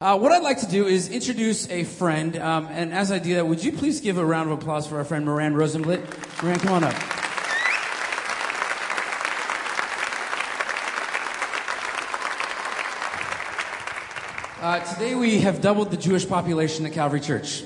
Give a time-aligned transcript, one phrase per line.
[0.00, 3.34] Uh, what I'd like to do is introduce a friend, um, and as I do
[3.34, 6.40] that, would you please give a round of applause for our friend Moran Rosenblit?
[6.40, 6.94] Moran, come on up.
[14.62, 17.64] Uh, today we have doubled the Jewish population at Calvary Church.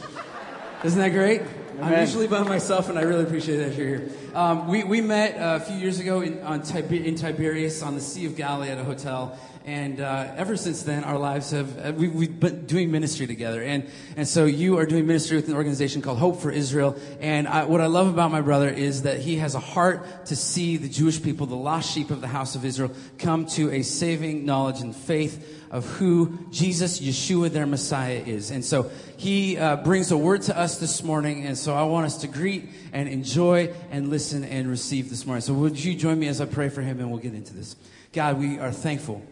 [0.85, 1.43] Isn't that great?
[1.83, 4.09] I'm usually by myself, and I really appreciate that you're here.
[4.35, 7.95] Um, we, we met uh, a few years ago in, on Tiber- in Tiberias on
[7.95, 9.39] the Sea of Galilee at a hotel.
[9.67, 13.63] And uh, ever since then, our lives have, uh, we, we've been doing ministry together.
[13.63, 16.97] And, and so you are doing ministry with an organization called Hope for Israel.
[17.21, 20.37] And I, what I love about my brother is that he has a heart to
[20.37, 23.83] see the Jewish people, the lost sheep of the house of Israel, come to a
[23.83, 28.51] saving knowledge and faith of who Jesus, Yeshua, their Messiah is.
[28.51, 31.47] And so he uh, brings a word to us this morning.
[31.47, 35.43] And so I want us to greet and enjoy and listen and receive this morning.
[35.43, 37.75] So would you join me as I pray for him and we'll get into this.
[38.13, 39.23] God, we are thankful.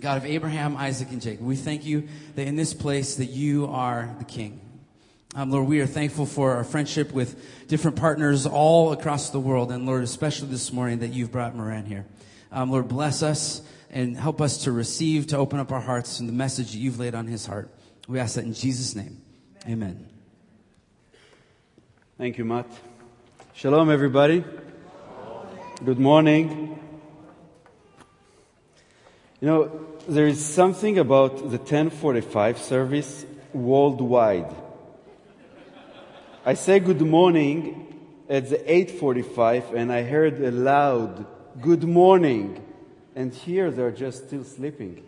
[0.00, 3.66] God of Abraham, Isaac, and Jacob, we thank you that in this place that you
[3.66, 4.60] are the King.
[5.34, 9.70] Um, Lord, we are thankful for our friendship with different partners all across the world,
[9.70, 12.06] and Lord, especially this morning that you've brought Moran here.
[12.50, 16.28] Um, Lord, bless us and help us to receive, to open up our hearts and
[16.28, 17.70] the message that you've laid on his heart.
[18.08, 19.20] We ask that in Jesus' name.
[19.66, 20.08] Amen.
[22.16, 22.66] Thank you, Matt.
[23.58, 24.44] Shalom, everybody.
[25.84, 26.78] Good morning.
[29.40, 34.54] You know, there is something about the 1045 service worldwide.
[36.46, 41.26] I say good morning at the 845 and I heard a loud
[41.60, 42.64] good morning
[43.16, 45.02] and here they're just still sleeping.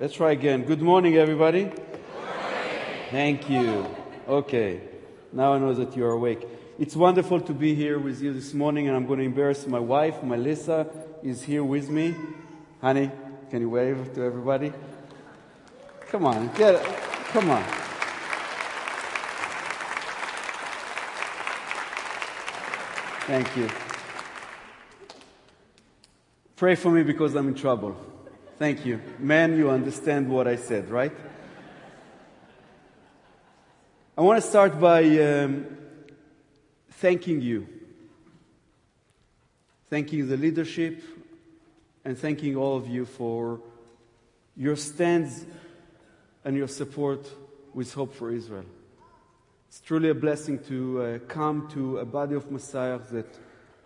[0.00, 0.64] Let's try again.
[0.64, 1.66] Good morning, everybody.
[1.66, 3.06] Good morning.
[3.12, 3.86] Thank you.
[4.26, 4.91] Okay.
[5.32, 6.46] Now I know that you're awake.
[6.78, 9.78] It's wonderful to be here with you this morning, and I'm going to embarrass my
[9.78, 10.86] wife, Melissa,
[11.22, 12.14] is here with me.
[12.80, 13.10] Honey,
[13.50, 14.72] can you wave to everybody?
[16.08, 16.82] Come on, get it.
[17.32, 17.62] Come on.
[23.26, 23.70] Thank you.
[26.56, 27.96] Pray for me because I'm in trouble.
[28.58, 29.00] Thank you.
[29.18, 31.12] Man, you understand what I said, right?
[34.22, 35.66] I want to start by um,
[36.90, 37.66] thanking you.
[39.90, 41.02] Thanking the leadership
[42.04, 43.60] and thanking all of you for
[44.56, 45.44] your stands
[46.44, 47.28] and your support
[47.74, 48.64] with Hope for Israel.
[49.66, 53.26] It's truly a blessing to uh, come to a body of Messiah that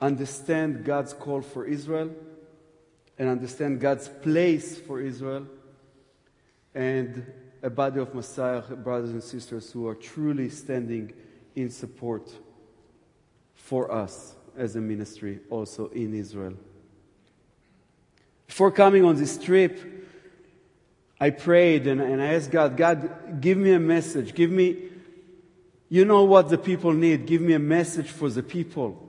[0.02, 2.10] understand God's call for Israel
[3.18, 5.46] and understand God's place for Israel
[6.74, 7.24] and
[7.62, 11.12] a body of Messiah brothers and sisters who are truly standing
[11.54, 12.30] in support
[13.54, 16.54] for us as a ministry also in Israel.
[18.46, 19.96] Before coming on this trip,
[21.18, 24.34] I prayed and, and I asked God, God, give me a message.
[24.34, 24.76] Give me,
[25.88, 27.26] you know what the people need.
[27.26, 29.02] Give me a message for the people.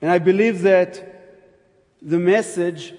[0.00, 1.08] And I believe that
[2.02, 2.94] the message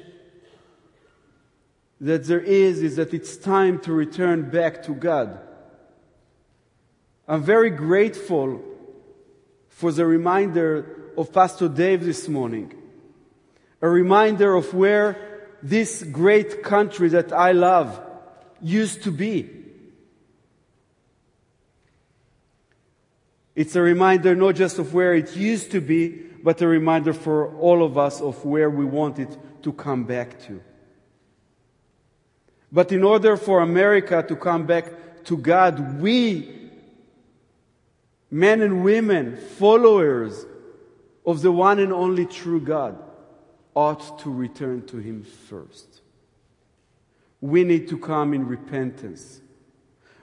[2.01, 5.39] that there is is that it's time to return back to God.
[7.27, 8.61] I'm very grateful
[9.69, 12.73] for the reminder of Pastor Dave this morning.
[13.81, 17.99] A reminder of where this great country that I love
[18.61, 19.49] used to be.
[23.55, 26.09] It's a reminder not just of where it used to be,
[26.43, 30.39] but a reminder for all of us of where we want it to come back
[30.47, 30.61] to.
[32.73, 34.85] But in order for America to come back
[35.25, 36.71] to God, we,
[38.31, 40.43] men and women, followers
[41.23, 42.97] of the one and only true God,
[43.75, 46.01] ought to return to Him first.
[47.41, 49.39] We need to come in repentance.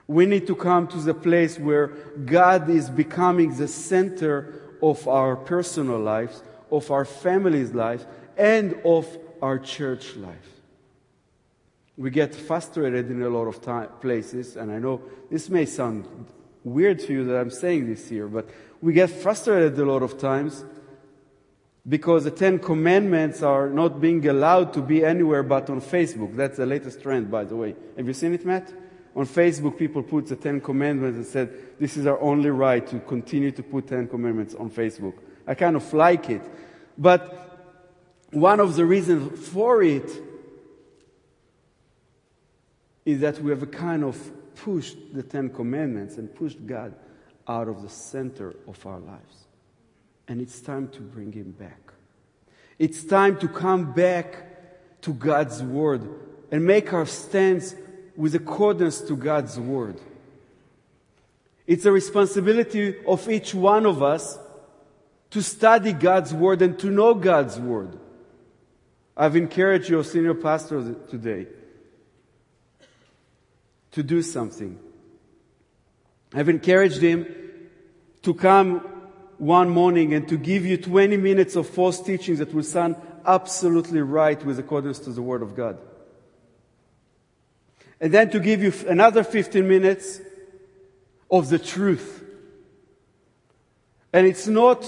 [0.05, 1.87] We need to come to the place where
[2.25, 8.05] God is becoming the center of our personal lives, of our family's lives,
[8.37, 9.07] and of
[9.41, 10.50] our church life.
[11.97, 16.07] We get frustrated in a lot of time, places, and I know this may sound
[16.63, 18.49] weird to you that I'm saying this here, but
[18.81, 20.63] we get frustrated a lot of times
[21.87, 26.35] because the Ten Commandments are not being allowed to be anywhere but on Facebook.
[26.35, 27.75] That's the latest trend, by the way.
[27.97, 28.71] Have you seen it, Matt?
[29.15, 32.99] On Facebook, people put the Ten Commandments and said, this is our only right to
[32.99, 35.15] continue to put Ten Commandments on Facebook.
[35.45, 36.41] I kind of like it.
[36.97, 37.37] But
[38.31, 40.09] one of the reasons for it
[43.05, 44.17] is that we have kind of
[44.55, 46.93] pushed the Ten Commandments and pushed God
[47.47, 49.47] out of the center of our lives.
[50.27, 51.93] And it's time to bring him back.
[52.77, 56.07] It's time to come back to God's word
[56.51, 57.75] and make our stance
[58.15, 59.99] with accordance to God's word.
[61.65, 64.37] It's a responsibility of each one of us
[65.31, 67.97] to study God's word and to know God's word.
[69.15, 71.47] I've encouraged your senior pastor today
[73.91, 74.79] to do something.
[76.33, 77.27] I've encouraged him
[78.23, 78.79] to come
[79.37, 82.95] one morning and to give you 20 minutes of false teachings that will sound
[83.25, 85.77] absolutely right with accordance to the Word of God.
[87.99, 90.21] And then to give you another 15 minutes
[91.29, 92.23] of the truth.
[94.13, 94.85] And it's not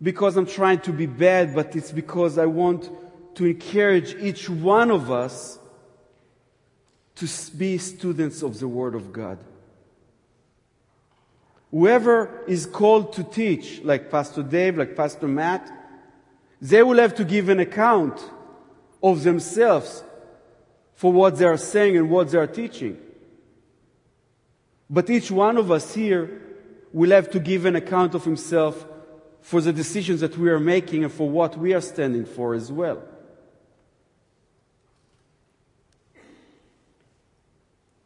[0.00, 2.90] because I'm trying to be bad, but it's because I want
[3.36, 5.58] to encourage each one of us
[7.16, 9.38] to be students of the Word of God.
[11.70, 15.70] Whoever is called to teach, like Pastor Dave, like Pastor Matt,
[16.60, 18.30] they will have to give an account
[19.02, 20.02] of themselves
[20.94, 22.98] for what they are saying and what they are teaching.
[24.88, 26.40] But each one of us here
[26.92, 28.86] will have to give an account of himself
[29.40, 32.70] for the decisions that we are making and for what we are standing for as
[32.70, 33.02] well.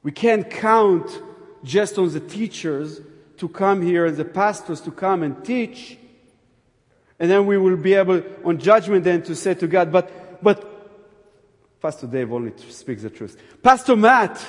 [0.03, 1.23] We can't count
[1.65, 3.01] just on the teachers
[3.39, 5.99] to come here and the pastors to come and teach.
[7.19, 11.81] And then we will be able, on judgment then, to say to God, but, but,
[11.81, 13.41] Pastor Dave only speaks the truth.
[13.63, 14.45] Pastor Matt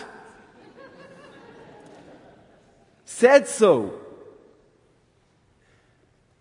[3.05, 3.93] said so.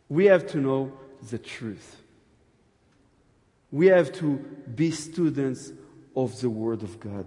[0.08, 0.93] We have to know
[1.31, 1.96] the truth.
[3.70, 4.37] We have to
[4.75, 5.72] be students
[6.16, 7.26] of the Word of God.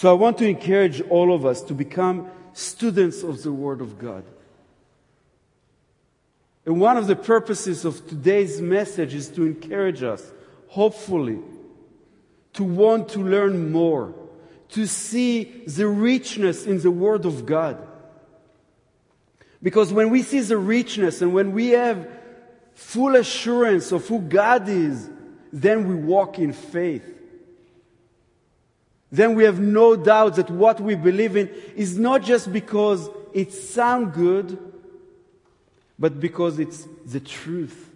[0.00, 3.98] So I want to encourage all of us to become students of the Word of
[3.98, 4.24] God.
[6.64, 10.32] And one of the purposes of today's message is to encourage us,
[10.68, 11.40] hopefully,
[12.54, 14.14] to want to learn more,
[14.70, 17.86] to see the richness in the Word of God.
[19.62, 22.08] Because when we see the richness and when we have
[22.72, 25.10] full assurance of who God is,
[25.52, 27.19] then we walk in faith
[29.12, 33.52] then we have no doubt that what we believe in is not just because it
[33.52, 34.58] sounds good,
[35.98, 37.90] but because it's the truth.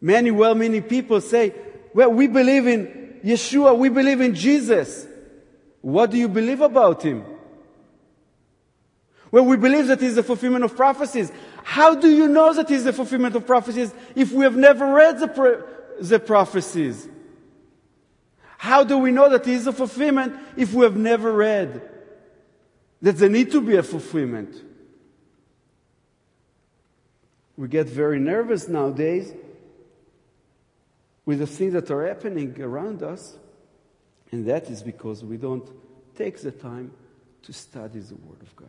[0.00, 1.52] Many well meaning people say,
[1.92, 5.06] well, we believe in Yeshua, we believe in Jesus.
[5.82, 7.24] What do you believe about him?
[9.30, 11.30] Well, we believe that he's the fulfillment of prophecies.
[11.62, 15.20] How do you know that he's the fulfillment of prophecies if we have never read
[15.20, 15.62] the, pro-
[16.00, 17.08] the prophecies?
[18.60, 21.80] How do we know that He is a fulfillment if we have never read
[23.00, 24.54] that there need to be a fulfillment?
[27.56, 29.32] We get very nervous nowadays
[31.24, 33.34] with the things that are happening around us,
[34.30, 35.66] and that is because we don't
[36.14, 36.92] take the time
[37.44, 38.68] to study the Word of God.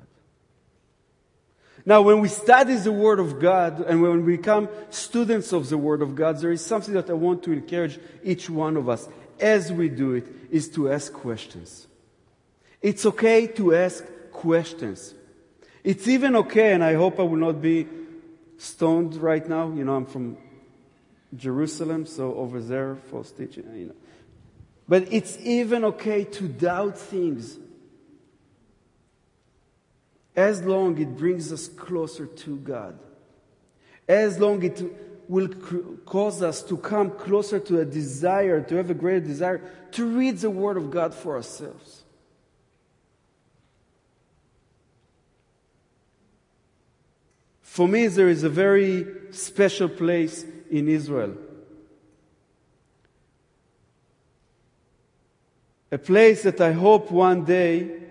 [1.86, 5.78] Now, when we study the Word of God and when we become students of the
[5.78, 9.10] Word of God, there is something that I want to encourage each one of us
[9.42, 11.88] as we do it is to ask questions.
[12.82, 15.14] It's okay to ask questions.
[15.84, 17.88] It's even okay, and I hope I will not be
[18.58, 19.72] stoned right now.
[19.72, 20.38] You know, I'm from
[21.36, 23.96] Jerusalem, so over there, false teaching, you know.
[24.88, 27.58] But it's even okay to doubt things
[30.36, 33.00] as long it brings us closer to God.
[34.08, 34.82] As long it
[35.32, 35.48] will
[36.06, 40.38] cause us to come closer to a desire, to have a greater desire to read
[40.40, 42.04] the Word of God for ourselves.
[47.62, 51.38] For me, there is a very special place in Israel.
[55.94, 58.02] A place that I hope one day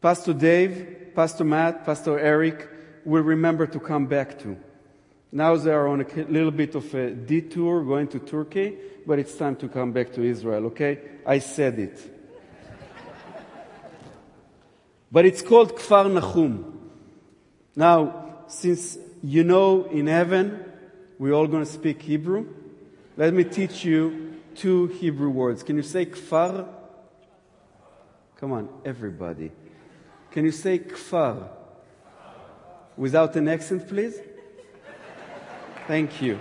[0.00, 2.68] Pastor Dave, Pastor Matt, Pastor Eric
[3.04, 4.56] will remember to come back to.
[5.34, 9.34] Now they are on a little bit of a detour going to Turkey, but it's
[9.34, 10.98] time to come back to Israel, okay?
[11.24, 11.98] I said it.
[15.10, 16.90] but it's called Kfar Nahum.
[17.74, 20.66] Now, since you know in heaven
[21.18, 22.46] we're all going to speak Hebrew,
[23.16, 25.62] let me teach you two Hebrew words.
[25.62, 26.68] Can you say Kfar?
[28.36, 29.50] Come on, everybody.
[30.30, 31.48] Can you say Kfar?
[32.98, 34.20] Without an accent, please?
[35.86, 36.38] Thank you.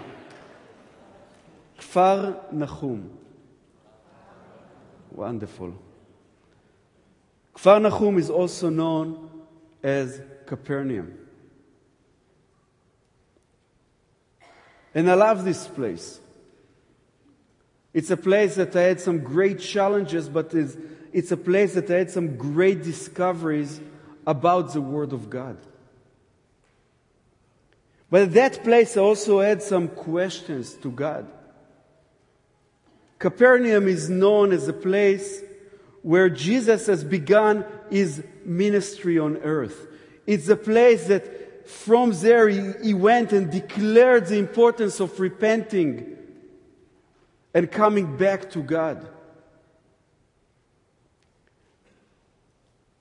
[1.80, 3.10] Kfar Nahum.
[5.12, 5.74] Wonderful.
[7.56, 9.30] Kfar Nahum is also known
[9.82, 11.18] as Capernaum.
[14.94, 16.20] And I love this place.
[17.94, 20.78] It's a place that I had some great challenges, but it's,
[21.12, 23.82] it's a place that I had some great discoveries
[24.26, 25.58] about the Word of God.
[28.12, 31.26] But at that place, also had some questions to God.
[33.18, 35.42] Capernaum is known as a place
[36.02, 39.88] where Jesus has begun his ministry on earth.
[40.28, 46.18] It's a place that from there he, he went and declared the importance of repenting
[47.54, 49.08] and coming back to God.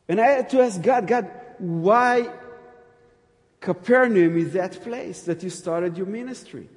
[0.09, 2.29] And I had to ask God, God, why
[3.61, 6.69] Capernaum is that place that you started your ministry?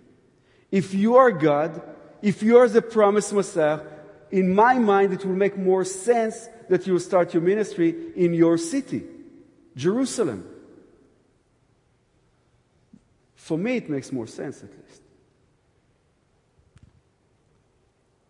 [0.69, 1.81] If you are God,
[2.21, 3.79] if you are the promised Messiah,
[4.31, 8.33] in my mind it will make more sense that you will start your ministry in
[8.33, 9.03] your city,
[9.75, 10.49] Jerusalem.
[13.35, 15.01] For me, it makes more sense at least.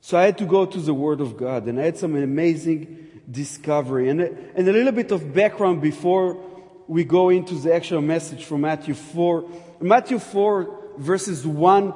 [0.01, 3.21] So I had to go to the Word of God, and I had some amazing
[3.29, 4.09] discovery.
[4.09, 6.43] And, and a little bit of background before
[6.87, 9.49] we go into the actual message from Matthew 4.
[9.81, 11.93] Matthew 4, verses 1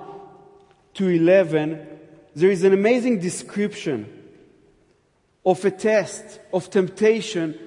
[0.96, 1.88] to 11,
[2.36, 4.14] there is an amazing description
[5.46, 7.58] of a test, of temptation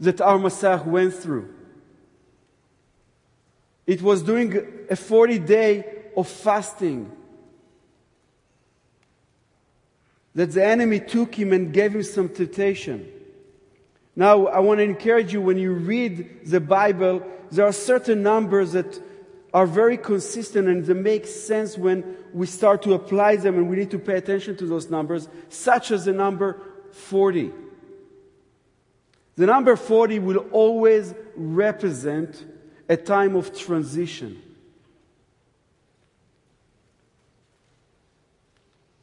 [0.00, 1.52] that our Messiah went through.
[3.86, 5.84] It was during a 40 day
[6.16, 7.10] of fasting
[10.34, 13.10] that the enemy took him and gave him some temptation.
[14.16, 18.72] Now, I want to encourage you when you read the Bible, there are certain numbers
[18.72, 19.00] that
[19.52, 23.76] are very consistent and they make sense when we start to apply them and we
[23.76, 26.60] need to pay attention to those numbers, such as the number
[26.92, 27.52] 40.
[29.36, 32.44] The number 40 will always represent
[32.88, 34.40] a time of transition.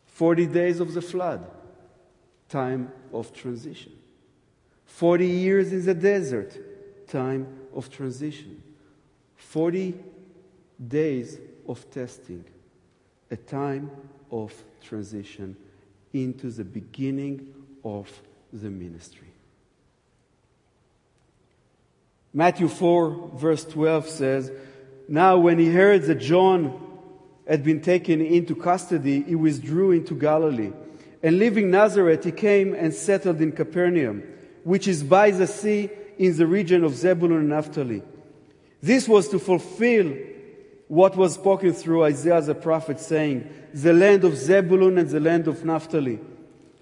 [0.06, 1.50] 40 days of the flood,
[2.48, 3.91] time of transition.
[4.95, 6.55] 40 years in the desert,
[7.07, 8.62] time of transition.
[9.36, 9.95] 40
[10.88, 12.45] days of testing,
[13.31, 13.89] a time
[14.31, 15.55] of transition
[16.13, 18.12] into the beginning of
[18.53, 19.27] the ministry.
[22.33, 24.51] Matthew 4, verse 12 says,
[25.07, 26.79] Now when he heard that John
[27.48, 30.71] had been taken into custody, he withdrew into Galilee.
[31.24, 34.24] And leaving Nazareth, he came and settled in Capernaum,
[34.63, 38.03] which is by the sea in the region of Zebulun and Naphtali.
[38.82, 40.15] This was to fulfill
[40.88, 45.48] what was spoken through Isaiah the prophet, saying, The land of Zebulun and the land
[45.48, 46.20] of Naphtali,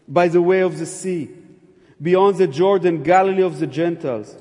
[0.08, 1.30] by the way of the sea,
[2.02, 4.36] beyond the Jordan, Galilee of the Gentiles.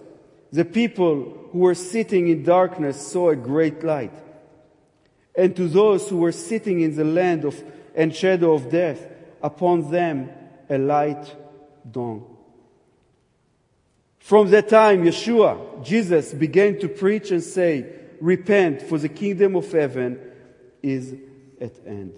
[0.52, 4.12] The people who were sitting in darkness saw a great light
[5.36, 7.62] and to those who were sitting in the land of
[7.94, 9.04] and shadow of death,
[9.42, 10.30] upon them
[10.70, 11.34] a light
[11.90, 12.24] dawned.
[14.18, 17.86] From that time, Yeshua, Jesus, began to preach and say,
[18.20, 20.18] Repent, for the kingdom of heaven
[20.82, 21.14] is
[21.60, 22.14] at hand.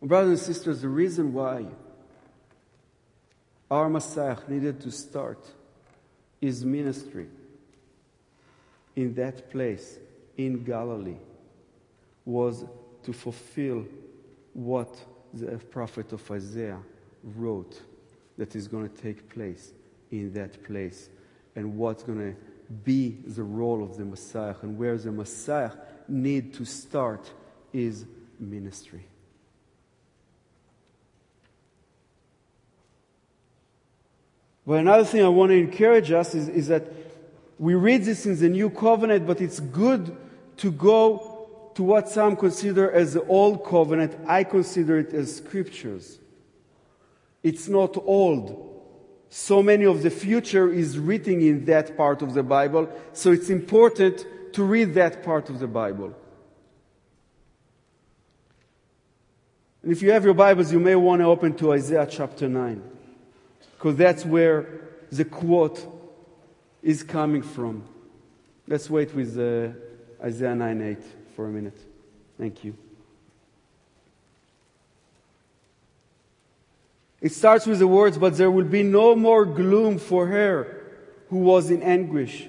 [0.00, 1.64] Brothers and sisters, the reason why
[3.70, 5.38] our Messiah needed to start
[6.40, 7.26] his ministry
[8.94, 9.98] in that place
[10.36, 11.16] in Galilee
[12.24, 12.64] was
[13.02, 13.86] to fulfill
[14.52, 14.94] what
[15.34, 16.80] the prophet of Isaiah
[17.22, 17.80] wrote
[18.38, 19.72] that is going to take place
[20.10, 21.08] in that place
[21.56, 22.36] and what's going to
[22.84, 25.72] be the role of the Messiah and where the Messiah
[26.08, 27.30] need to start
[27.72, 28.04] his
[28.38, 29.06] ministry.
[34.66, 36.84] But another thing I want to encourage us is, is that
[37.58, 40.16] we read this in the New Covenant, but it's good
[40.58, 41.33] to go
[41.74, 44.16] to what some consider as the Old Covenant.
[44.26, 46.18] I consider it as scriptures.
[47.42, 48.70] It's not old.
[49.28, 53.50] So many of the future is written in that part of the Bible, so it's
[53.50, 56.14] important to read that part of the Bible.
[59.82, 62.80] And if you have your Bibles, you may want to open to Isaiah chapter 9,
[63.72, 64.66] because that's where
[65.10, 65.84] the quote
[66.82, 67.84] is coming from.
[68.68, 71.78] Let's wait with uh, Isaiah 9 8 for a minute.
[72.38, 72.76] Thank you.
[77.20, 80.82] It starts with the words, But there will be no more gloom for her
[81.30, 82.48] who was in anguish.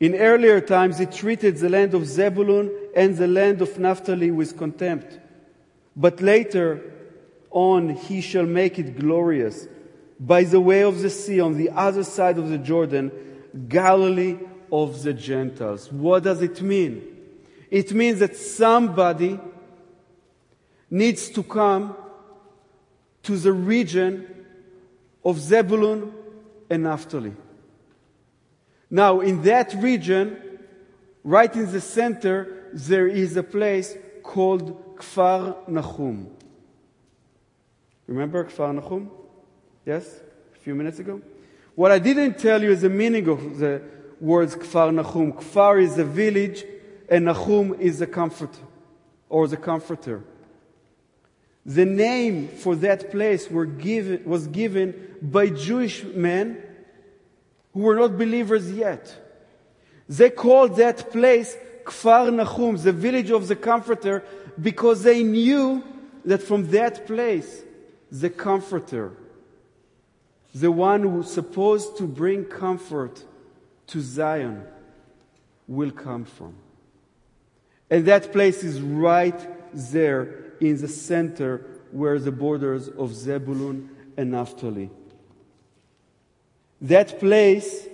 [0.00, 4.56] In earlier times, he treated the land of Zebulun and the land of Naphtali with
[4.56, 5.18] contempt.
[5.96, 6.92] But later
[7.50, 9.66] on, he shall make it glorious
[10.20, 13.12] by the way of the sea on the other side of the Jordan
[13.68, 14.38] Galilee
[14.72, 15.90] of the Gentiles.
[15.92, 17.17] What does it mean?
[17.70, 19.38] It means that somebody
[20.90, 21.94] needs to come
[23.22, 24.26] to the region
[25.24, 26.12] of Zebulun
[26.70, 27.34] and Naphtali.
[28.90, 30.38] Now, in that region,
[31.22, 36.30] right in the center, there is a place called Kfar Nahum.
[38.06, 39.10] Remember Kfar Nahum?
[39.84, 40.20] Yes?
[40.54, 41.20] A few minutes ago?
[41.74, 43.82] What I didn't tell you is the meaning of the
[44.20, 45.32] words Kfar Nahum.
[45.34, 46.64] Kfar is a village,
[47.08, 48.60] and Nahum is the comforter,
[49.28, 50.22] or the comforter.
[51.64, 56.62] The name for that place given, was given by Jewish men
[57.72, 59.14] who were not believers yet.
[60.08, 64.24] They called that place Kfar Nahum, the village of the Comforter,
[64.60, 65.82] because they knew
[66.24, 67.62] that from that place,
[68.10, 69.12] the Comforter,
[70.54, 73.22] the one who's supposed to bring comfort
[73.88, 74.64] to Zion,
[75.66, 76.54] will come from.
[77.90, 79.38] And that place is right
[79.72, 84.90] there in the center where the borders of Zebulun and Naphtali.
[86.80, 87.86] That place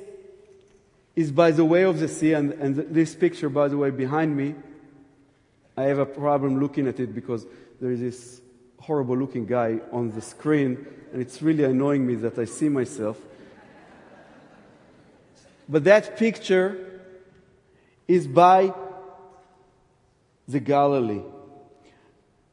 [1.14, 4.36] is by the way of the sea, and, and this picture, by the way, behind
[4.36, 4.54] me,
[5.76, 7.46] I have a problem looking at it because
[7.80, 8.40] there is this
[8.80, 13.18] horrible looking guy on the screen, and it's really annoying me that I see myself.
[15.68, 17.00] But that picture
[18.06, 18.74] is by
[20.46, 21.22] the Galilee,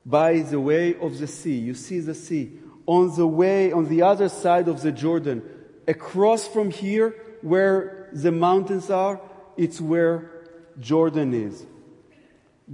[0.05, 1.57] by the way of the sea.
[1.57, 2.59] You see the sea.
[2.85, 5.43] On the way, on the other side of the Jordan,
[5.87, 9.21] across from here, where the mountains are,
[9.57, 10.31] it's where
[10.79, 11.65] Jordan is.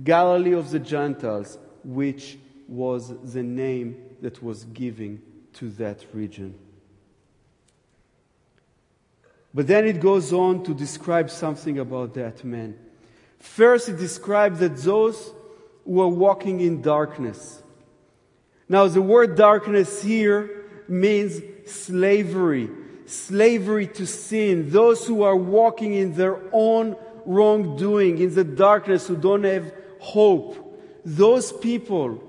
[0.03, 5.21] Galilee of the Gentiles, which was the name that was given
[5.53, 6.55] to that region.
[9.53, 12.77] But then it goes on to describe something about that man.
[13.39, 15.31] First, it describes that those
[15.85, 17.61] who are walking in darkness.
[18.69, 22.69] Now, the word darkness here means slavery
[23.07, 26.95] slavery to sin, those who are walking in their own
[27.25, 32.21] wrongdoing, in the darkness, who don't have hope, those people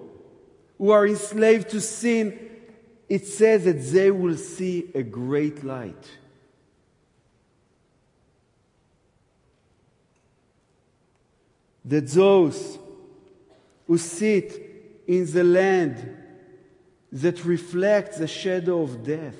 [0.79, 2.39] who are enslaved to sin,
[3.09, 6.09] it says that they will see a great light.
[11.89, 12.79] That those
[13.87, 16.17] who sit in the land
[17.11, 19.37] that reflects the shadow of death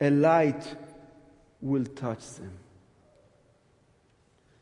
[0.00, 0.76] a light
[1.60, 2.52] will touch them.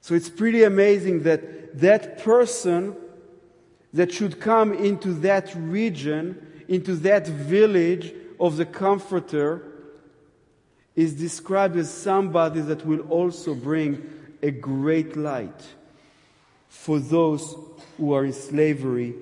[0.01, 2.97] So it's pretty amazing that that person
[3.93, 9.63] that should come into that region, into that village of the Comforter,
[10.95, 14.03] is described as somebody that will also bring
[14.43, 15.63] a great light
[16.73, 17.55] for those
[17.99, 19.15] who are in slavery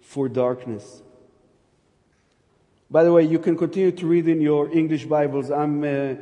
[0.00, 1.00] for darkness.
[2.90, 5.50] By the way, you can continue to read in your English Bibles.
[5.50, 6.14] I'm uh,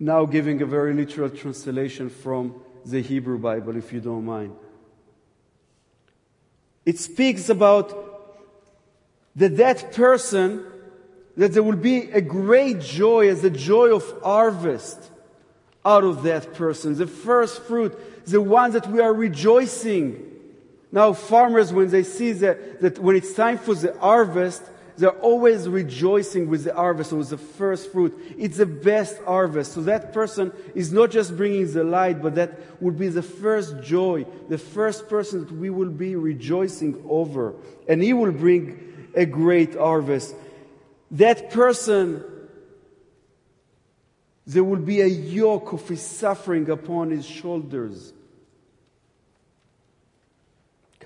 [0.00, 2.54] now giving a very literal translation from
[2.86, 4.56] the Hebrew Bible, if you don't mind.
[6.86, 7.94] It speaks about
[9.36, 10.64] that that person,
[11.36, 15.10] that there will be a great joy as a joy of harvest
[15.84, 16.96] out of that person.
[16.96, 17.92] The first fruit,
[18.26, 20.22] the one that we are rejoicing.
[20.92, 24.62] Now, farmers, when they see that, that when it's time for the harvest,
[24.96, 28.18] they're always rejoicing with the harvest or with the first fruit.
[28.38, 29.72] It's the best harvest.
[29.72, 33.82] So that person is not just bringing the light, but that would be the first
[33.82, 37.54] joy, the first person that we will be rejoicing over.
[37.86, 40.34] And he will bring a great harvest.
[41.10, 42.24] That person,
[44.46, 48.14] there will be a yoke of his suffering upon his shoulders.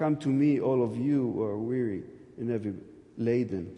[0.01, 2.05] Come to me, all of you who are weary
[2.39, 2.73] and heavy
[3.19, 3.77] laden.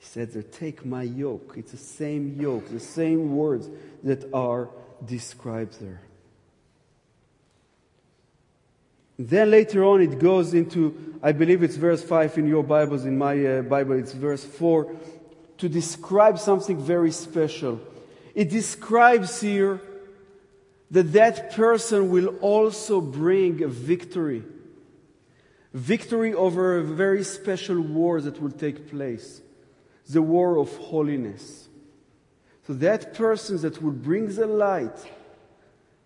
[0.00, 1.54] He said there, take my yoke.
[1.56, 3.68] It's the same yoke, the same words
[4.02, 4.68] that are
[5.06, 6.00] described there.
[9.16, 13.16] Then later on, it goes into, I believe it's verse 5 in your Bibles, in
[13.16, 14.92] my uh, Bible, it's verse 4,
[15.58, 17.80] to describe something very special.
[18.34, 19.80] It describes here
[20.90, 24.42] that that person will also bring a victory.
[25.72, 29.40] Victory over a very special war that will take place
[30.08, 31.68] the war of holiness.
[32.66, 34.98] So that person that will bring the light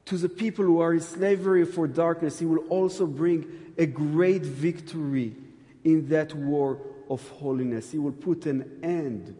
[0.04, 4.42] to the people who are in slavery for darkness, he will also bring a great
[4.42, 5.34] victory
[5.82, 7.92] in that war of holiness.
[7.92, 9.36] He will put an end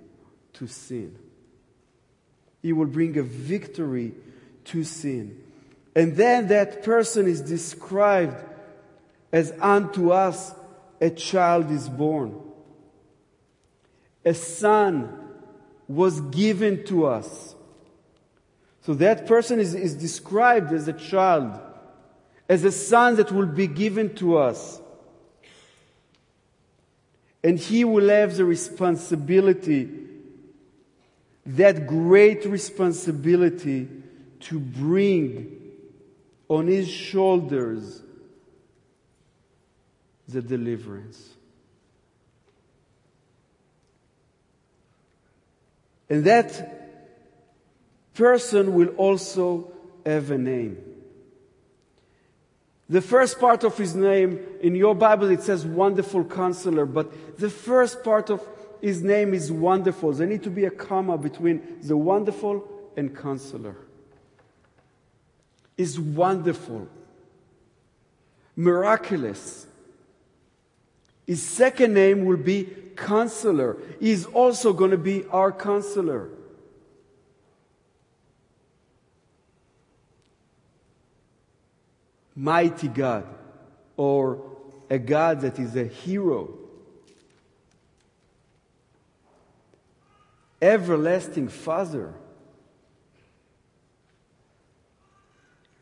[0.55, 1.17] to sin.
[2.63, 4.15] He will bring a victory
[4.66, 5.40] to sin.
[5.94, 8.42] And then that person is described
[9.33, 10.55] as unto us
[11.00, 12.40] a child is born.
[14.24, 15.20] A son
[15.87, 17.55] was given to us.
[18.83, 21.59] So that person is, is described as a child,
[22.48, 24.81] as a son that will be given to us.
[27.42, 29.90] And he will have the responsibility,
[31.44, 33.88] that great responsibility
[34.45, 35.61] to bring
[36.49, 38.03] on his shoulders
[40.29, 41.31] the deliverance.
[46.09, 49.73] And that person will also
[50.05, 50.79] have a name.
[52.89, 57.49] The first part of his name, in your Bible, it says wonderful counselor, but the
[57.49, 58.47] first part of
[58.83, 60.13] his name is wonderful.
[60.13, 63.77] There need to be a comma between the wonderful and counselor.
[65.77, 66.87] Is wonderful,
[68.55, 69.67] miraculous.
[71.27, 73.77] His second name will be counselor.
[73.99, 76.29] He's also going to be our counselor.
[82.37, 83.27] Mighty God,
[83.97, 84.43] or
[84.91, 86.59] a God that is a hero.
[90.61, 92.15] Everlasting Father.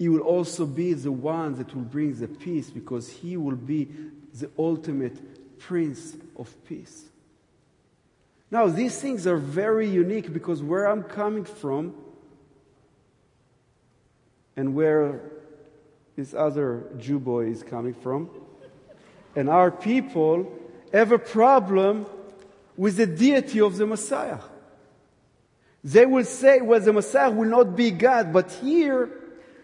[0.02, 3.86] He will also be the one that will bring the peace because he will be
[4.34, 7.04] the ultimate Prince of Peace.
[8.50, 11.94] Now, these things are very unique because where I'm coming from
[14.56, 15.20] and where
[16.16, 18.28] this other Jew boy is coming from,
[19.36, 20.52] and our people
[20.92, 22.06] have a problem
[22.76, 24.40] with the deity of the Messiah.
[25.84, 29.21] They will say, well, the Messiah will not be God, but here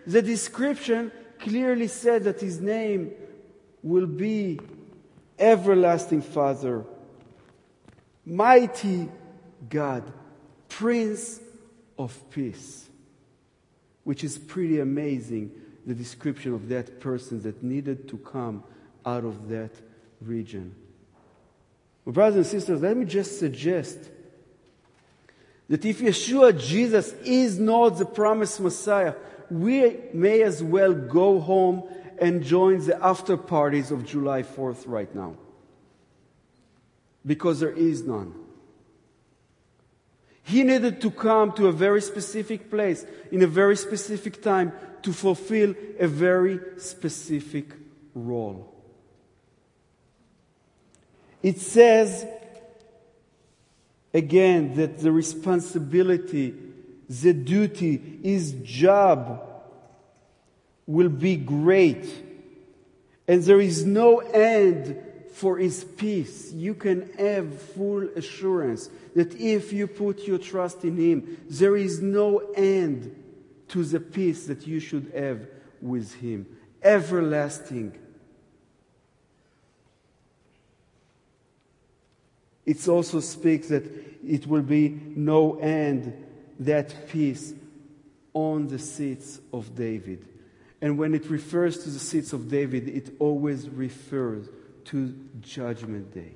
[0.08, 3.12] the description clearly said that his name
[3.82, 4.58] will be
[5.38, 6.84] Everlasting Father,
[8.24, 9.10] Mighty
[9.68, 10.10] God,
[10.70, 11.40] Prince
[11.98, 12.88] of Peace,
[14.04, 15.52] which is pretty amazing,
[15.86, 18.64] the description of that person that needed to come
[19.04, 19.72] out of that
[20.22, 20.74] region.
[22.06, 23.98] Brothers and sisters, let me just suggest
[25.68, 29.14] that if Yeshua Jesus is not the promised Messiah,
[29.50, 31.84] we may as well go home
[32.20, 35.36] and join the after parties of July 4th right now.
[37.24, 38.34] Because there is none.
[40.42, 45.12] He needed to come to a very specific place in a very specific time to
[45.12, 47.66] fulfill a very specific
[48.14, 48.74] role.
[51.42, 52.26] It says
[54.12, 56.54] again that the responsibility,
[57.08, 59.44] the duty, his job
[60.86, 62.06] will be great.
[63.26, 64.98] And there is no end
[65.32, 66.52] for his peace.
[66.52, 72.00] You can have full assurance that if you put your trust in him, there is
[72.00, 73.14] no end
[73.68, 75.46] to the peace that you should have
[75.80, 76.46] with him.
[76.82, 77.96] Everlasting.
[82.64, 83.84] It also speaks that
[84.26, 86.12] it will be no end,
[86.58, 87.54] that peace
[88.34, 90.26] on the seats of David.
[90.80, 94.48] And when it refers to the seats of David, it always refers
[94.86, 96.32] to Judgment Day.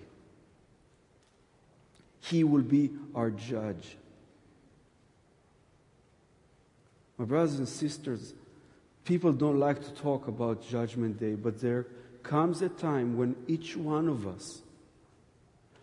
[2.20, 3.96] He will be our judge.
[7.18, 8.34] My brothers and sisters,
[9.04, 11.86] people don't like to talk about Judgment Day, but there
[12.22, 14.62] comes a time when each one of us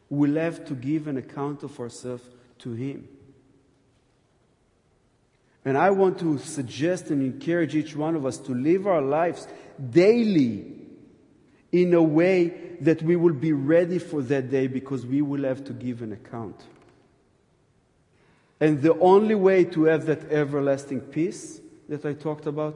[0.09, 2.23] will have to give an account of ourselves
[2.59, 3.07] to Him.
[5.69, 9.47] And I want to suggest and encourage each one of us to live our lives
[9.91, 10.65] daily
[11.71, 12.47] in a way
[12.81, 16.11] that we will be ready for that day because we will have to give an
[16.11, 16.59] account.
[18.59, 22.75] And the only way to have that everlasting peace that I talked about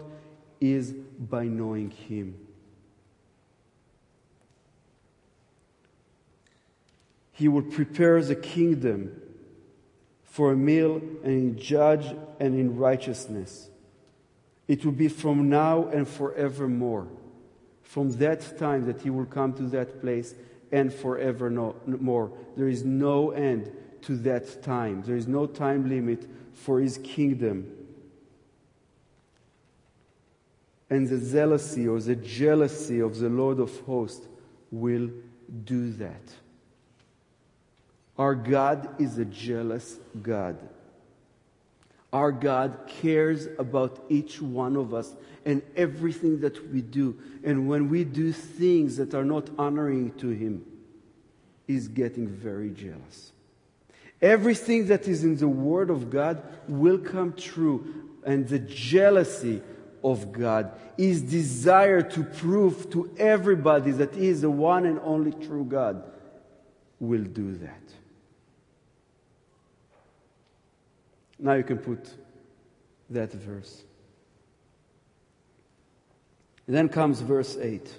[0.61, 2.37] is by knowing Him.
[7.31, 9.19] He will prepare the kingdom
[10.33, 12.07] for a meal and in judge
[12.39, 13.69] and in righteousness.
[14.67, 17.07] It will be from now and forevermore.
[17.83, 20.33] From that time that he will come to that place
[20.71, 22.31] and forevermore.
[22.57, 25.03] There is no end to that time.
[25.03, 27.71] There is no time limit for his kingdom.
[30.89, 34.25] And the zealousy or the jealousy of the Lord of hosts
[34.71, 35.11] will
[35.63, 36.33] do that.
[38.17, 40.57] Our God is a jealous God.
[42.11, 47.17] Our God cares about each one of us and everything that we do.
[47.43, 50.63] And when we do things that are not honoring to Him,
[51.65, 53.31] He's getting very jealous.
[54.21, 59.61] Everything that is in the Word of God will come true, and the jealousy
[60.03, 65.31] of God, His desire to prove to everybody that He is the one and only
[65.31, 66.03] true God,
[66.99, 67.81] will do that.
[71.39, 72.09] Now you can put
[73.09, 73.83] that verse.
[76.67, 77.95] And then comes verse 8.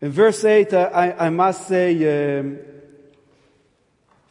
[0.00, 2.58] In verse 8, I, I must say, um,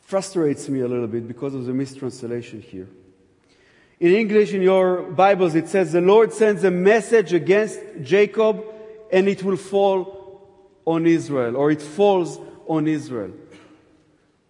[0.02, 2.88] frustrates me a little bit because of the mistranslation here.
[4.00, 8.64] In English, in your Bibles, it says, The Lord sends a message against Jacob
[9.12, 10.25] and it will fall
[10.86, 13.32] on Israel, or it falls on Israel.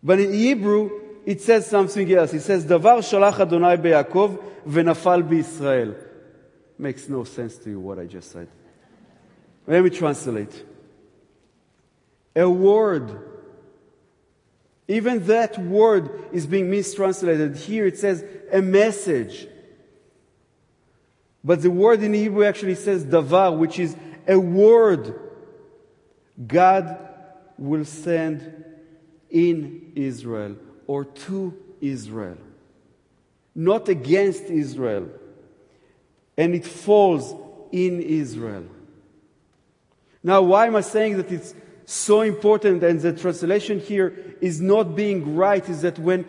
[0.03, 2.33] But in Hebrew, it says something else.
[2.33, 5.95] It says, Davar shalach Adonai beYaakov v'nafal b'Yisrael.
[6.77, 8.47] Makes no sense to you what I just said.
[9.65, 10.63] Let me translate.
[12.35, 13.19] A word.
[14.87, 17.55] Even that word is being mistranslated.
[17.55, 19.47] Here it says a message.
[21.43, 23.95] But the word in Hebrew actually says davar, which is
[24.27, 25.19] a word
[26.47, 26.97] God
[27.57, 28.65] will send
[29.29, 30.55] in Israel
[30.87, 32.37] or to Israel,
[33.53, 35.09] not against Israel.
[36.37, 37.33] And it falls
[37.71, 38.65] in Israel.
[40.21, 41.53] Now, why am I saying that it's
[41.85, 46.25] so important and the translation here is not being right is that when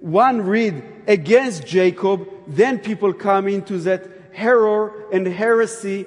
[0.00, 6.06] one read against Jacob, then people come into that error and heresy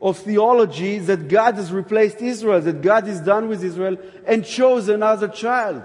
[0.00, 4.88] of theology that God has replaced Israel, that God is done with Israel and chose
[4.88, 5.82] another child.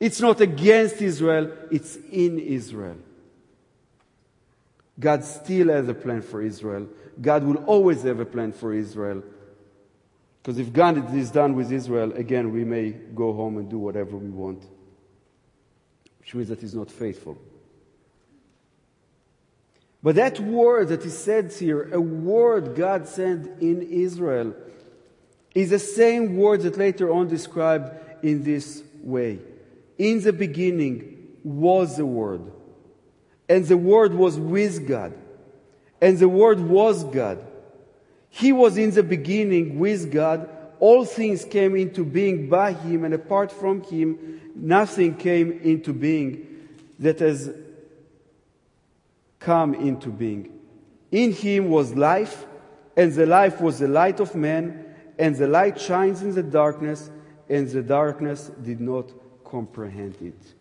[0.00, 2.96] It's not against Israel, it's in Israel.
[4.98, 6.88] God still has a plan for Israel.
[7.20, 9.22] God will always have a plan for Israel.
[10.42, 14.16] Because if God is done with Israel, again, we may go home and do whatever
[14.16, 14.64] we want,
[16.20, 17.36] which means that He's not faithful.
[20.06, 24.54] But that word that is said here, a word God sent in Israel,
[25.52, 27.92] is the same word that later on described
[28.24, 29.40] in this way.
[29.98, 32.52] In the beginning was the Word,
[33.48, 35.12] and the Word was with God,
[36.00, 37.44] and the Word was God.
[38.30, 40.48] He was in the beginning with God.
[40.78, 46.46] All things came into being by Him, and apart from Him, nothing came into being
[47.00, 47.50] that has
[49.38, 50.52] come into being.
[51.12, 52.46] In Him was life,
[52.96, 57.10] and the life was the light of men, and the light shines in the darkness,
[57.48, 59.12] and the darkness did not
[59.44, 60.54] comprehend it.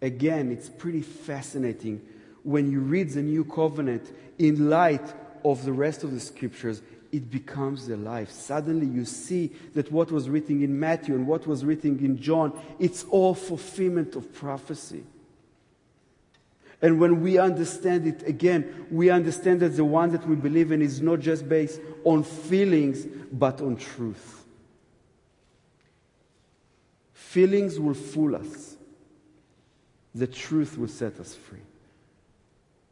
[0.00, 2.00] Again, it's pretty fascinating
[2.42, 6.82] when you read the new covenant in light of the rest of the scriptures.
[7.10, 8.30] It becomes alive.
[8.30, 12.58] Suddenly, you see that what was written in Matthew and what was written in John,
[12.78, 15.04] it's all fulfillment of prophecy.
[16.80, 20.80] And when we understand it again, we understand that the one that we believe in
[20.80, 24.44] is not just based on feelings, but on truth.
[27.12, 28.76] Feelings will fool us.
[30.14, 31.58] The truth will set us free.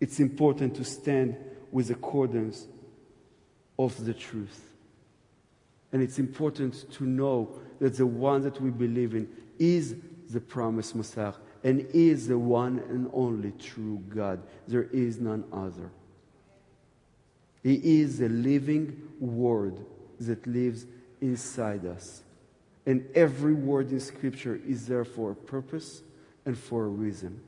[0.01, 1.37] It's important to stand
[1.71, 2.67] with accordance
[3.79, 4.63] of the truth.
[5.93, 9.95] And it's important to know that the one that we believe in is
[10.29, 11.33] the promised Messiah
[11.67, 14.41] and is the one and only true God.
[14.69, 15.91] There is none other.
[17.61, 19.85] He is the living word
[20.21, 20.87] that lives
[21.21, 22.23] inside us.
[22.87, 26.03] And every word in Scripture is there for a purpose
[26.45, 27.41] and for a reason.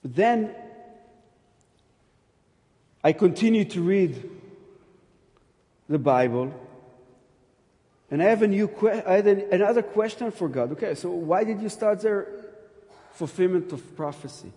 [0.00, 0.54] But then
[3.04, 4.30] I continue to read
[5.92, 6.52] the Bible,
[8.10, 10.72] and I have a new que- I an, another question for God.
[10.72, 12.28] Okay, so why did you start there?
[13.12, 14.50] Fulfillment of prophecy.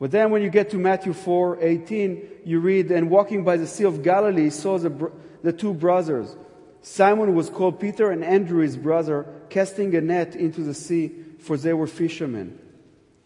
[0.00, 3.66] But then when you get to Matthew 4 18, you read, And walking by the
[3.66, 6.34] Sea of Galilee, he saw the, the two brothers.
[6.80, 11.56] Simon was called Peter, and Andrew his brother, casting a net into the sea, for
[11.56, 12.58] they were fishermen.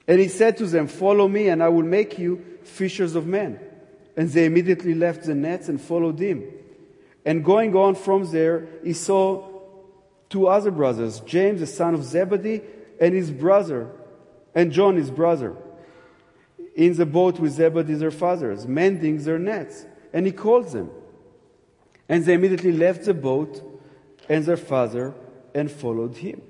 [0.06, 3.60] And he said to them, Follow me, and I will make you fishers of men.
[4.18, 6.42] And they immediately left the nets and followed him.
[7.24, 9.48] And going on from there, he saw
[10.28, 12.62] two other brothers, James the son of Zebedee,
[13.00, 13.92] and his brother,
[14.56, 15.54] and John his brother
[16.74, 19.86] in the boat with Zebedee their fathers, mending their nets.
[20.12, 20.90] and he called them.
[22.08, 23.62] And they immediately left the boat
[24.28, 25.14] and their father
[25.54, 26.42] and followed him.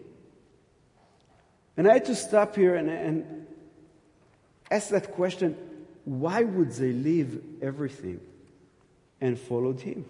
[1.77, 3.47] And I had to stop here and, and
[4.71, 5.68] ask that question
[6.09, 8.19] why would they leave everything
[9.21, 10.07] and followed him?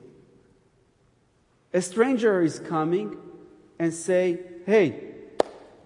[1.74, 3.16] A stranger is coming
[3.80, 5.00] and say, hey,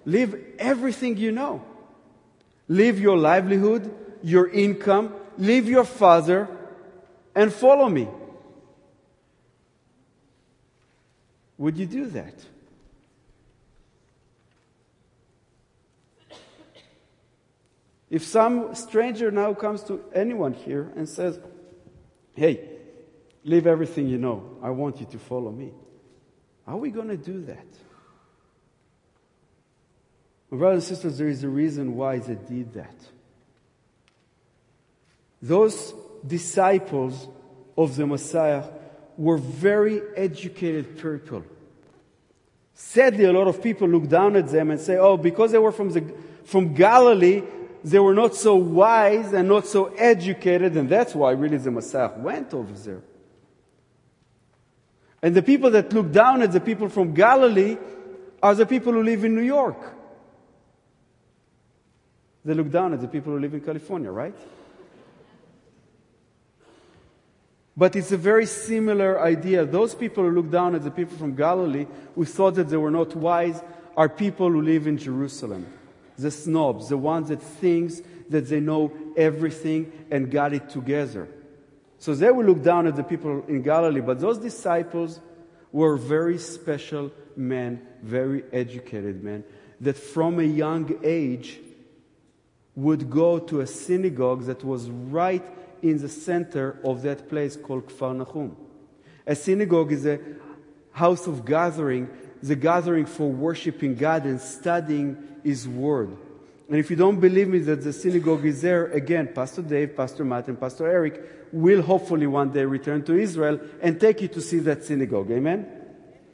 [0.04, 1.64] leave everything you know.
[2.68, 3.90] Leave your livelihood,
[4.22, 6.46] your income, leave your father,
[7.34, 8.06] and follow me.
[11.56, 12.34] Would you do that?
[18.12, 21.40] If some stranger now comes to anyone here and says,
[22.34, 22.68] Hey,
[23.42, 25.72] leave everything you know, I want you to follow me,
[26.66, 27.66] are we going to do that?
[30.50, 32.94] Brothers and sisters, there is a reason why they did that.
[35.40, 35.94] Those
[36.26, 37.26] disciples
[37.78, 38.64] of the Messiah
[39.16, 41.44] were very educated people.
[42.74, 45.72] Sadly, a lot of people look down at them and say, oh, because they were
[45.72, 47.42] from, the, from Galilee,
[47.84, 52.10] they were not so wise and not so educated, and that's why really the Messiah
[52.16, 53.02] went over there.
[55.22, 57.76] And the people that look down at the people from Galilee
[58.42, 59.78] are the people who live in New York.
[62.44, 64.34] They look down at the people who live in California, right?
[67.76, 69.64] But it's a very similar idea.
[69.64, 72.90] Those people who look down at the people from Galilee who thought that they were
[72.90, 73.62] not wise
[73.96, 75.66] are people who live in Jerusalem.
[76.18, 77.92] The snobs, the ones that think
[78.30, 81.28] that they know everything and got it together.
[81.98, 85.20] So they will look down at the people in Galilee, but those disciples
[85.70, 89.44] were very special men, very educated men,
[89.80, 91.60] that from a young age
[92.74, 95.44] would go to a synagogue that was right
[95.82, 98.56] in the center of that place called Kfar Nahum.
[99.26, 100.18] A synagogue is a
[100.92, 102.08] house of gathering,
[102.42, 106.16] the gathering for worshiping God and studying His Word.
[106.68, 110.24] And if you don't believe me that the synagogue is there, again, Pastor Dave, Pastor
[110.24, 111.20] Matt, and Pastor Eric
[111.52, 115.30] will hopefully one day return to Israel and take you to see that synagogue.
[115.30, 115.66] Amen?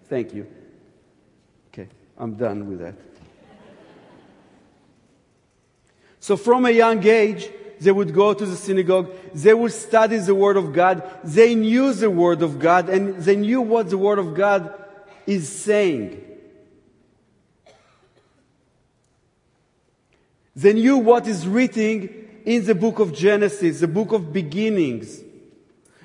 [0.09, 0.47] Thank you.
[1.73, 2.95] Okay, I'm done with that.
[6.21, 10.35] So from a young age, they would go to the synagogue, they would study the
[10.35, 14.19] Word of God, they knew the Word of God, and they knew what the Word
[14.19, 14.73] of God
[15.29, 16.25] is saying.
[20.57, 25.21] They knew what is written in the book of Genesis, the book of beginnings.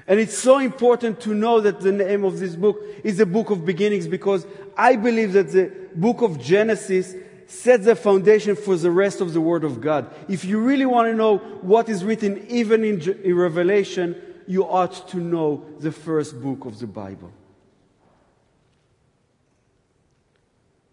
[0.06, 3.50] And it's so important to know that the name of this book is the book
[3.50, 7.16] of beginnings because I believe that the book of Genesis
[7.48, 10.14] sets the foundation for the rest of the Word of God.
[10.28, 15.08] If you really want to know what is written even in, in Revelation, you ought
[15.10, 17.32] to know the first book of the Bible.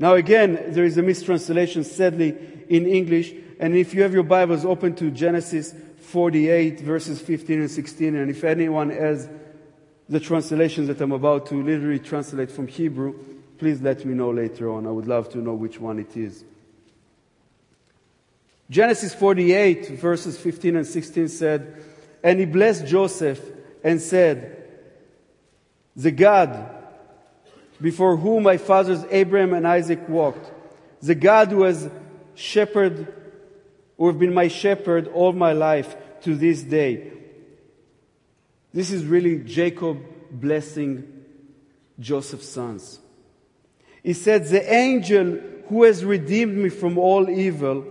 [0.01, 2.35] Now, again, there is a mistranslation, sadly,
[2.71, 3.35] in English.
[3.61, 8.31] And if you have your Bibles open to Genesis 48, verses 15 and 16, and
[8.31, 9.29] if anyone has
[10.09, 13.15] the translations that I'm about to literally translate from Hebrew,
[13.59, 14.87] please let me know later on.
[14.87, 16.45] I would love to know which one it is.
[18.71, 21.85] Genesis 48, verses 15 and 16 said,
[22.25, 23.39] And he blessed Joseph
[23.85, 24.67] and said,
[25.95, 26.80] The God
[27.81, 30.51] before whom my fathers Abraham and Isaac walked,
[31.03, 31.91] the God who has
[32.35, 33.07] shepherded,
[33.97, 37.13] who have been my shepherd all my life to this day.
[38.73, 39.99] This is really Jacob
[40.31, 41.25] blessing
[41.99, 43.01] Joseph's sons.
[44.03, 45.39] He said, The angel
[45.69, 47.85] who has redeemed me from all evil,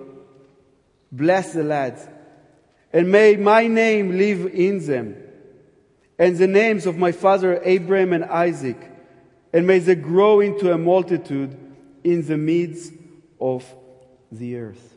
[1.12, 2.08] bless the lads,
[2.92, 5.16] and may my name live in them,
[6.18, 8.78] and the names of my father Abraham and Isaac,
[9.52, 11.58] and may they grow into a multitude
[12.04, 12.94] in the midst
[13.40, 13.66] of
[14.32, 14.96] the earth.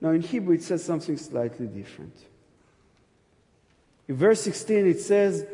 [0.00, 2.16] Now, in Hebrew, it says something slightly different.
[4.08, 5.44] In verse 16, it says,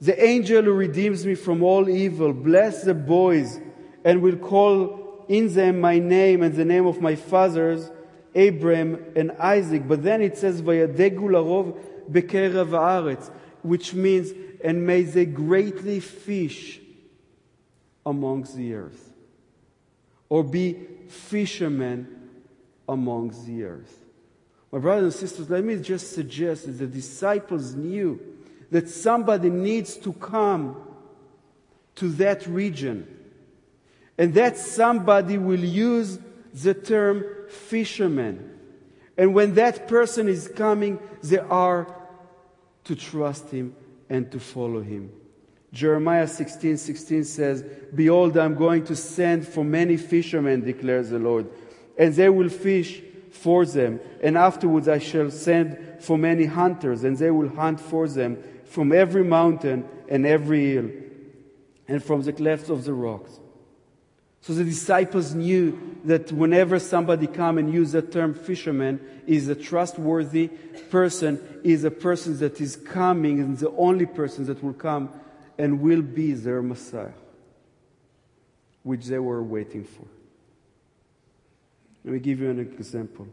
[0.00, 3.60] The angel who redeems me from all evil, bless the boys,
[4.04, 7.90] and will call in them my name and the name of my fathers,
[8.34, 9.86] Abraham and Isaac.
[9.86, 11.78] But then it says, Vayadegu larov
[12.10, 13.30] bekerev haaretz,
[13.64, 14.30] which means,
[14.62, 16.80] and may they greatly fish
[18.04, 19.12] amongst the earth,
[20.28, 20.76] or be
[21.08, 22.30] fishermen
[22.86, 24.04] amongst the earth.
[24.70, 28.20] My brothers and sisters, let me just suggest that the disciples knew
[28.70, 30.76] that somebody needs to come
[31.94, 33.06] to that region.
[34.18, 36.18] And that somebody will use
[36.52, 38.58] the term fisherman.
[39.16, 42.03] And when that person is coming, they are
[42.84, 43.74] to trust him
[44.08, 45.10] and to follow him.
[45.72, 47.64] Jeremiah 16 16 says,
[47.94, 51.50] Behold, I'm going to send for many fishermen, declares the Lord,
[51.98, 54.00] and they will fish for them.
[54.22, 58.92] And afterwards I shall send for many hunters, and they will hunt for them from
[58.92, 60.90] every mountain and every hill,
[61.88, 63.40] and from the clefts of the rocks.
[64.44, 69.54] So the disciples knew that whenever somebody come and use the term fisherman is a
[69.54, 70.48] trustworthy
[70.90, 75.08] person, is a person that is coming and the only person that will come
[75.56, 77.14] and will be their Messiah,
[78.82, 80.04] which they were waiting for.
[82.04, 83.26] Let me give you an example.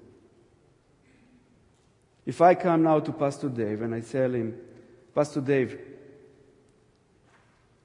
[2.25, 4.57] If I come now to Pastor Dave and I tell him,
[5.13, 5.77] Pastor Dave,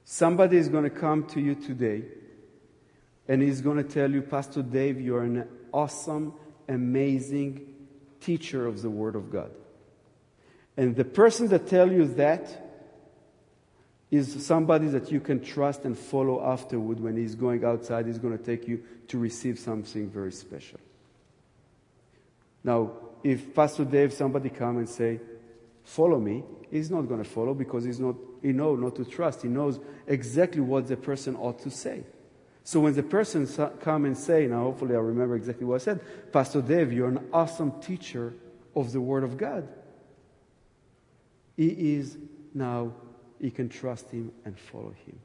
[0.04, 2.04] somebody is going to come to you today
[3.28, 6.34] and he's going to tell you, Pastor Dave, you're an awesome,
[6.68, 7.74] amazing
[8.20, 9.50] teacher of the Word of God.
[10.76, 12.66] And the person that tells you that
[14.10, 18.06] is somebody that you can trust and follow afterward when he's going outside.
[18.06, 20.78] He's going to take you to receive something very special.
[22.62, 22.92] Now,
[23.24, 25.20] if Pastor Dave, somebody come and say,
[25.82, 29.42] follow me, he's not going to follow because he's not, he knows not to trust.
[29.42, 32.04] He knows exactly what the person ought to say.
[32.66, 33.46] So when the person
[33.80, 36.00] come and say, now hopefully I remember exactly what I said,
[36.32, 38.34] Pastor Dave, you're an awesome teacher
[38.74, 39.68] of the Word of God.
[41.56, 42.18] He is
[42.52, 42.92] now
[43.40, 45.16] you can trust him and follow him.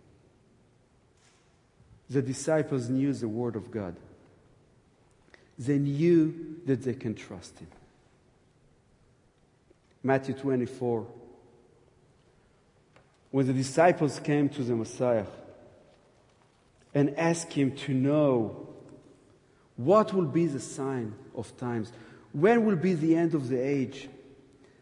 [2.12, 3.96] The disciples knew the word of God.
[5.58, 7.70] They knew that they can trust him.
[10.04, 11.08] Matthew 24.
[13.32, 15.26] When the disciples came to the Messiah
[16.94, 18.68] and ask him to know
[19.76, 21.92] what will be the sign of times,
[22.34, 24.10] when will be the end of the age,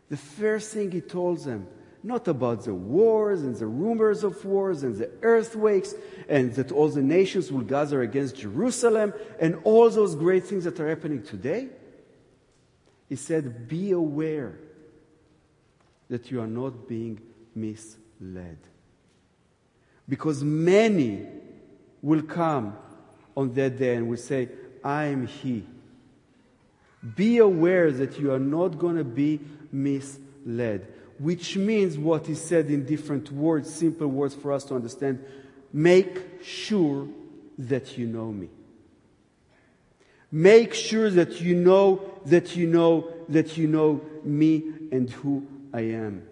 [0.10, 1.68] the first thing he told them
[2.02, 5.94] not about the wars and the rumors of wars and the earthquakes
[6.30, 10.80] and that all the nations will gather against Jerusalem and all those great things that
[10.80, 11.68] are happening today.
[13.10, 14.60] He said, Be aware
[16.10, 17.20] that you are not being
[17.54, 18.58] misled.
[20.08, 21.28] Because many
[22.02, 22.76] will come
[23.36, 24.50] on that day and will say,
[24.84, 25.66] I am He.
[27.16, 29.40] Be aware that you are not going to be
[29.72, 30.88] misled
[31.20, 35.24] which means what he said in different words, simple words for us to understand.
[35.72, 37.08] Make sure
[37.58, 38.50] that you know me.
[40.32, 45.82] Make sure that you know that you know that you know me and who I
[45.82, 46.24] am.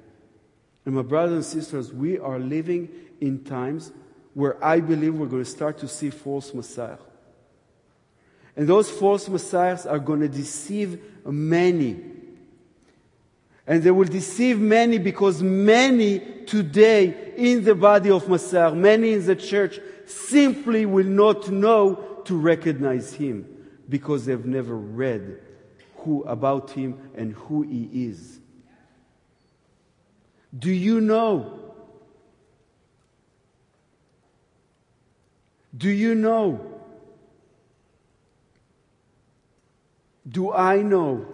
[0.85, 2.89] And my brothers and sisters, we are living
[3.19, 3.91] in times
[4.37, 6.99] where I believe we're going to start to see false messiahs.
[8.55, 12.17] And those false messiahs are going to deceive many
[13.67, 19.25] and they will deceive many because many today in the body of Messiah, many in
[19.25, 23.45] the church, simply will not know to recognize him
[23.89, 25.41] because they've never read
[25.97, 28.39] who about him and who he is.
[30.57, 31.66] Do you know?
[35.77, 36.59] Do you know?
[40.27, 41.25] Do I know?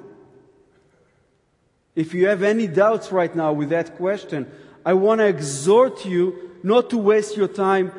[1.95, 4.51] If you have any doubts right now with that question,
[4.85, 7.91] I want to exhort you not to waste your time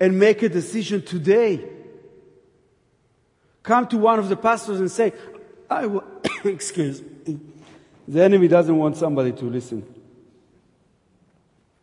[0.00, 1.64] and make a decision today.
[3.62, 5.12] Come to one of the pastors and say,
[5.68, 6.04] I will,
[6.44, 7.40] excuse me.
[8.06, 9.82] The enemy doesn't want somebody to listen.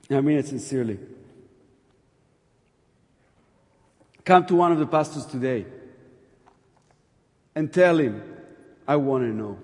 [0.09, 0.99] I mean it sincerely.
[4.23, 5.65] Come to one of the pastors today
[7.55, 8.23] and tell him,
[8.87, 9.57] I want to know.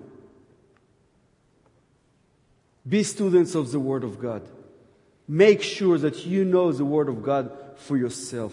[2.88, 4.42] Be students of the Word of God.
[5.26, 8.52] Make sure that you know the Word of God for yourself.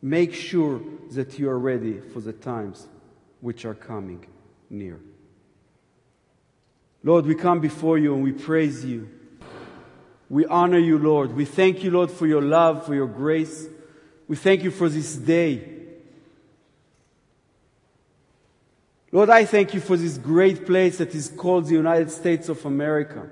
[0.00, 0.80] Make sure
[1.12, 2.86] that you are ready for the times
[3.40, 4.24] which are coming
[4.70, 5.00] near.
[7.04, 9.08] Lord, we come before you and we praise you.
[10.32, 11.34] We honor you, Lord.
[11.36, 13.66] We thank you, Lord, for your love, for your grace.
[14.26, 15.62] We thank you for this day.
[19.12, 22.64] Lord, I thank you for this great place that is called the United States of
[22.64, 23.28] America.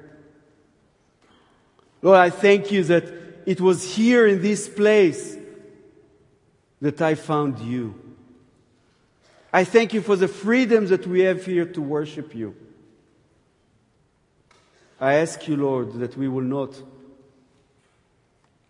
[2.02, 3.10] Lord, I thank you that
[3.46, 5.38] it was here in this place
[6.82, 7.94] that I found you.
[9.50, 12.54] I thank you for the freedoms that we have here to worship you.
[15.00, 16.74] I ask you, Lord, that we will not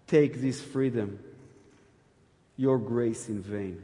[0.06, 1.18] take this freedom,
[2.56, 3.82] your grace in vain.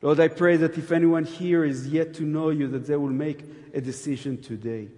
[0.00, 3.08] Lord, I pray that if anyone here is yet to know you, that they will
[3.08, 3.44] make
[3.74, 4.88] a decision today.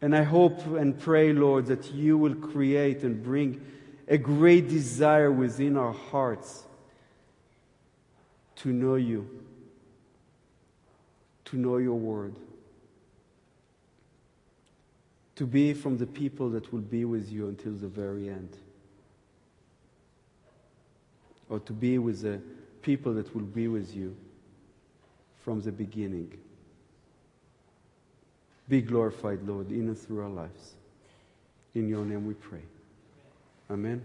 [0.00, 3.60] And I hope and pray, Lord, that you will create and bring
[4.08, 6.64] a great desire within our hearts
[8.56, 9.28] to know you,
[11.46, 12.34] to know your word,
[15.36, 18.56] to be from the people that will be with you until the very end,
[21.48, 22.40] or to be with the
[22.82, 24.14] people that will be with you
[25.44, 26.32] from the beginning.
[28.68, 30.74] Be glorified, Lord, in and through our lives.
[31.74, 32.62] In your name we pray.
[33.70, 34.04] Amen.